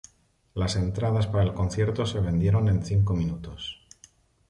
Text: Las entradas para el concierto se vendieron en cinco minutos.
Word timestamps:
Las 0.55 0.77
entradas 0.77 1.27
para 1.27 1.43
el 1.43 1.53
concierto 1.53 2.07
se 2.07 2.19
vendieron 2.21 2.67
en 2.69 2.83
cinco 2.83 3.13
minutos. 3.13 3.85